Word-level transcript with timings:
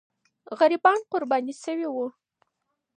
غریبان 0.59 0.99
قرباني 1.11 1.53
سوي 1.63 1.87
وو. 1.91 2.05